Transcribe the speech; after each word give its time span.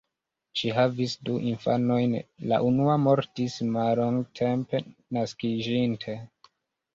Ŝi 0.59 0.69
havis 0.75 1.11
du 1.27 1.35
infanojn, 1.49 2.15
la 2.53 2.59
unua 2.69 2.95
mortis 3.03 3.59
mallongtempe 3.77 4.83
naskiĝinte. 5.19 6.19